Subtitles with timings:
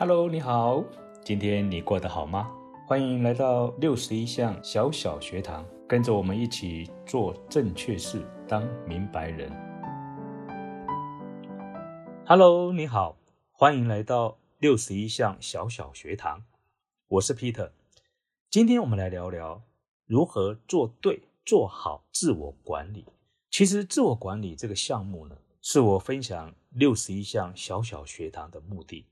[0.00, 0.82] Hello，你好，
[1.22, 2.50] 今天你过得好吗？
[2.86, 9.52] 欢迎来到六十一项小小学堂，跟着我们一起做正确事，当明白人。
[12.24, 13.18] Hello，你好，
[13.52, 16.44] 欢迎来到六十一项小小学堂，
[17.08, 17.72] 我是 Peter。
[18.48, 19.60] 今天我们来聊聊
[20.06, 23.04] 如何做对、做好自我管理。
[23.50, 29.04] 其实，自我管理这个项目呢，是我分享六十一项小小学堂的目的。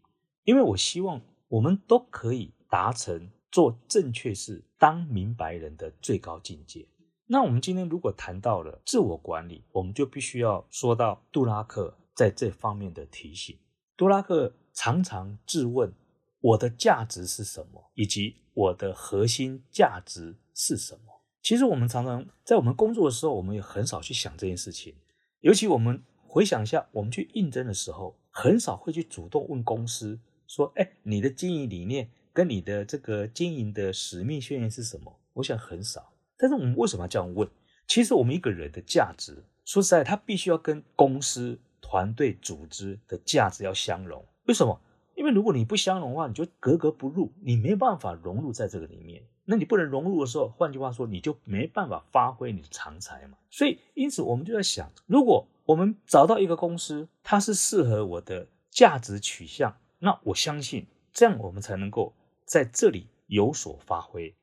[0.48, 6.88] 因为我希望我们都可以达成做正确事、当明白人的最高境界。
[7.26, 13.58] 那我们今天如果谈到了自我管理，我们就必须要说到杜拉克在这方面的提醒。
[13.94, 15.92] 杜拉克常常质问
[16.40, 21.20] 我的价值是什么，以及我的核心价值是什么。
[21.42, 24.94] 其实我们常常在我们工作的时候，我们也很少去想这件事情。
[25.40, 30.18] 尤其我们回想一下，我们去应征的时候，很少会去主动问公司。
[30.48, 35.16] 说，哎，你的经营理念跟你的这个经营的使命宣言是什么？
[35.34, 36.12] 我想很少。
[36.36, 37.48] 但是我们为什么要这样问？
[37.86, 44.24] 其实我们一个人的价值，说实在，他必须要跟公司、团队、组织的价值要相融。
[44.46, 44.80] 为什么？
[45.14, 49.22] 因为如果你不相融的话，你就格格不入，你没办法融入在这个里面。
[49.44, 53.36] 那你不能融入的时候，换句话说，你就没办法发挥你的长才嘛。
[53.50, 59.76] 所以，因此我们就在想，如果我们找到一个公司，它是适合我的价值取向。
[59.98, 62.14] 那我相信，这样我们才能够
[62.46, 64.34] 在这里有所发挥。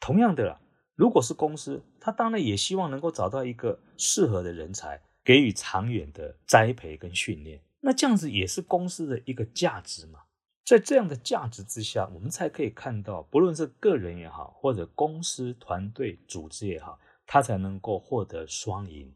[0.00, 0.60] 同样的，
[0.94, 7.62] 如果是公司，他当然也希望能够找到一个适合的人才，给予长远的栽培跟训练。
[7.80, 10.20] 那这样子也是公司的一个价值嘛。
[10.64, 19.14] 在这样的价值之下，我们才可以看到，不论是个人也好，或者公司、团队、组织也好，他才能够获得双赢。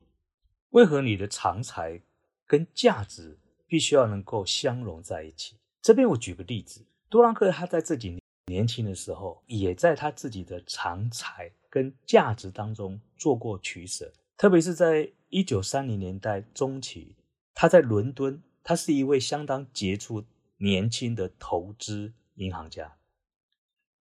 [0.70, 2.00] 为何你的长才
[2.46, 5.58] 跟价值必须要能够相融在一起？
[5.82, 14.12] 这边我举个例子，多兰克他在自己年轻的时候，也在他自己的长才跟价值当中做过取舍。
[14.36, 17.16] 特别是在一九三零年代中期，
[17.52, 20.24] 他在伦敦，他是一位相当杰出
[20.58, 22.96] 年轻的投资银行家。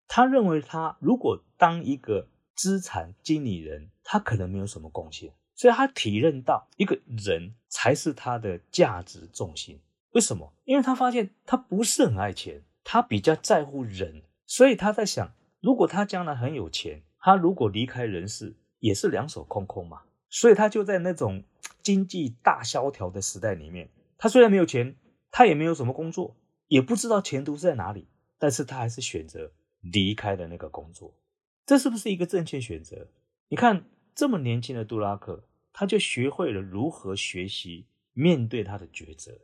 [0.06, 9.80] 他认为他如果当一个资产经理人，他可能没有什么贡献，所以他体认到一个人才是他的价值重心。
[10.12, 10.54] 为什么？
[10.64, 20.02] 因为他发现他不是很爱钱，他比较在乎人，所以他在想，如果他将来很有钱，他如果离开人世，也是两手空空嘛。
[20.28, 21.44] 所以他就在那种
[21.82, 24.96] 经济大萧条的时代里面，他虽然没有钱，
[25.30, 26.36] 他也没有什么工作，
[26.68, 28.08] 也不知道前途在哪里，
[28.38, 31.14] 但是他还是选择离开了那个工作。
[31.66, 33.08] 这是不是一个正确选择？
[33.48, 33.84] 你看，
[34.14, 39.38] 这么年轻的杜拉克，他就学会了如何学习面对他的抉择。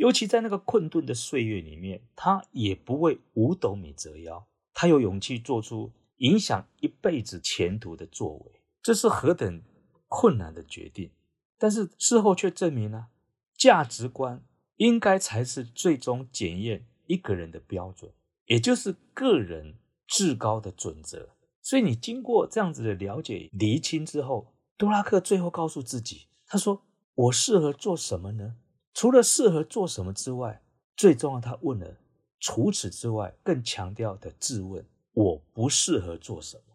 [0.00, 9.62] 尤其在那个困顿的岁月里面，他也不为五斗米折腰，他有勇气做出影响一辈子前途的作为，这是何等
[10.08, 11.10] 困难的决定！
[11.58, 13.08] 但是事后却证明了，
[13.54, 14.42] 价值观
[14.76, 18.10] 应该才是最终检验一个人的标准，
[18.46, 19.74] 也就是个人
[20.06, 21.36] 至高的准则。
[21.60, 28.56] 所以你经过这样子的了解厘清之后，杜拉克最后告诉自己，他说：“我适合做什么呢？”
[29.00, 30.60] 除了适合做什么之外，
[30.94, 31.96] 最重要，他问了。
[32.38, 34.84] 除此之外，更强调的质问：
[35.14, 36.74] 我不适合做什么？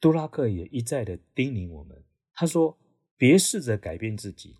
[0.00, 2.02] 杜拉克也一再的叮咛我们，
[2.32, 2.74] 他说：
[3.18, 4.56] 别试着改变自己，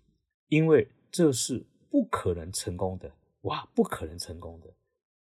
[0.49, 3.11] 因为这是不可能成功的。
[3.41, 4.71] 哇，不可能成功的。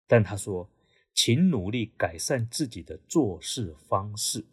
[0.07, 0.69] 但他说，
[1.15, 4.45] 请努力改善自己的做事方式。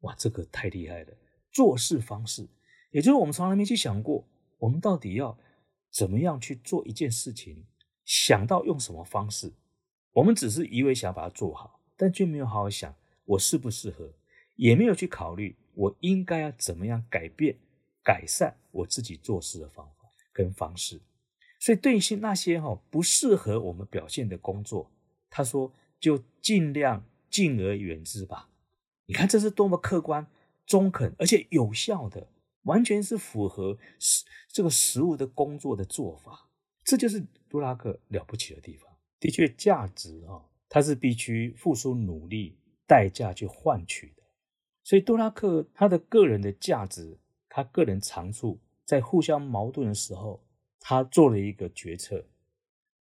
[0.00, 1.12] 哇，这个太厉害了！
[1.50, 2.46] 做事方式，
[2.90, 4.22] 也就是我们从来没去想过，
[4.58, 5.38] 我们到底要。
[5.96, 7.64] 怎么样去做一件事情？
[8.04, 9.54] 想到用什么方式？
[10.12, 14.12] 我们只是一味想把它做好，但却没有好好想我适不适合，
[14.56, 17.56] 也没有去考虑我应该要怎么样改变、
[18.02, 21.00] 改善我自己做事的方法跟方式。
[21.58, 24.92] 所以，对于那些哈不适合我们表现的工作，
[25.30, 28.50] 他说就尽量敬而远之吧。
[29.06, 30.26] 你看，这是多么客观、
[30.66, 32.28] 中肯而且有效的。
[32.66, 36.48] 完全是符合食这个食物的工作的做法，
[36.84, 38.88] 这就是杜拉克了不起的地方。
[39.18, 44.22] 的确，价值啊，它是必须付出努力代价去换取的。
[44.84, 47.18] 所以，杜拉克他的个人的价值，
[47.48, 50.44] 他个人长处在互相矛盾的时候，
[50.78, 52.26] 他做了一个决策。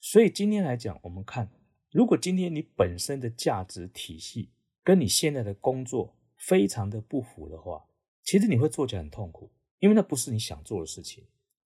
[0.00, 1.50] 所以今天来讲，我们看，
[1.90, 4.50] 如果今天你本身的价值体系
[4.84, 7.84] 跟你现在的工作非常的不符的话，
[8.24, 11.24] 其实你会做起来很痛苦，因为那不是你想做的事情。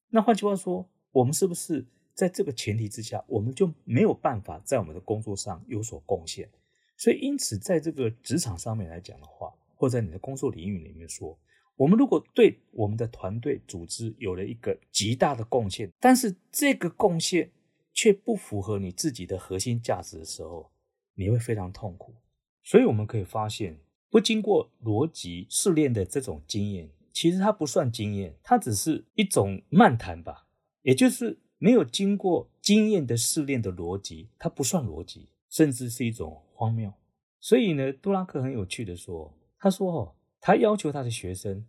[0.09, 6.49] 那换句话说，我们是不是在这个前提之下，我们就没有办法在我们的工作上有所贡献。
[6.97, 11.39] 所以，因此，在这个职场上面来讲的话，或在你的工作领域里面说，
[11.77, 17.53] 我们如果对我们的团队组织有了一个极大的贡献，但是这个贡献
[17.93, 20.73] 却不符合你自己的核心价值的时候，
[21.15, 22.15] 你会非常痛苦。
[22.65, 23.79] 所以，我们可以发现，
[24.17, 30.47] 不经过逻辑试炼的这种经验，其实它不算经验，它只是一种漫谈吧。
[30.81, 36.91] 也就是没有经过经验的试炼的逻辑，它不算逻辑，甚至是一种荒谬。
[37.41, 41.67] 所以呢，杜拉克很有趣的说：“他说哦，他要求他的学生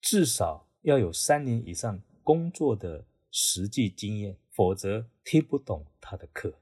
[0.00, 6.60] 至少要有三年以上工作的实际经验，否则听不懂他的课。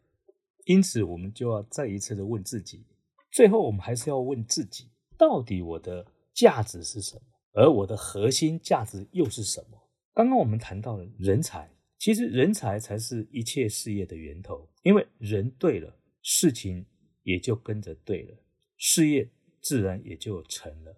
[0.65, 2.87] 因此，我们就要再一次的问自己，
[3.31, 4.87] 最后我们还是要问自己：
[5.19, 7.23] 到底我的价值是什么？
[7.53, 9.89] 而我的核心价值又是什么？
[10.13, 16.85] 刚刚我们谈到了人才。”其实人才才是一切事业的源头，因为人对了，事情
[17.23, 18.37] 也就跟着对了，
[18.77, 19.31] 事业
[19.63, 20.95] 自然也就成了。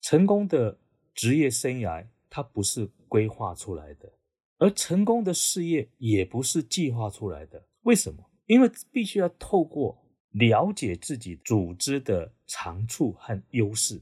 [0.00, 0.80] 成功的
[1.14, 4.12] 职业生涯，它不是规划出来的，
[4.58, 7.68] 而成功的事业也不是计划出来的。
[7.82, 8.28] 为什么？
[8.46, 14.00] 因为必须要透过了解自己组织的长处和优势，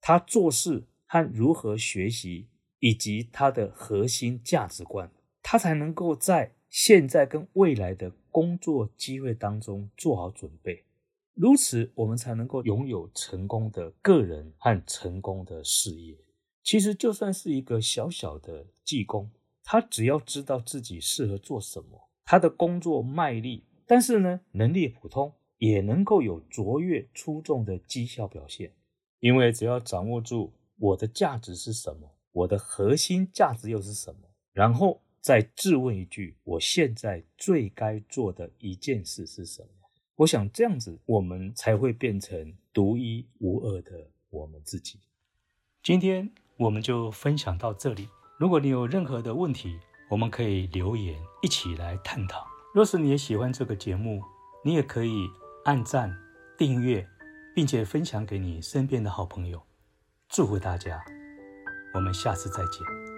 [0.00, 2.48] 他做事和如何学习，
[2.78, 5.10] 以及他的核心价值观。
[5.42, 10.84] 他才能够在现在跟未来的工作机会当中做好准备，
[11.34, 16.16] 如此我们才能够拥有成功的个人和成功的事业。
[16.62, 19.30] 其实就算是一个小小的技工，
[19.64, 28.72] 他只要知道自己适合做什么，他的工作卖力，但是呢能力普通，也能够有卓越出众的绩效表现。
[29.20, 34.22] 因为只要掌握住我的价值是什么，我的核心价值又是什么，
[34.52, 35.00] 然后。
[35.22, 39.68] 再质问一句：我现在最该做的一件事是什么？
[40.16, 44.98] 我想这样子，我们才会变成独一无二的我们自己。
[45.82, 48.08] 今天我们就分享到这里。
[48.38, 49.78] 如果你有任何的问题，
[50.08, 52.46] 我们可以留言一起来探讨。
[52.74, 54.22] 若是你也喜欢这个节目，
[54.64, 55.28] 你也可以
[55.70, 56.12] 按赞、
[56.58, 57.08] 订阅，
[57.54, 59.62] 并且分享给你身边的好朋友。
[60.28, 61.00] 祝福大家，
[61.94, 63.09] 我们下次再见。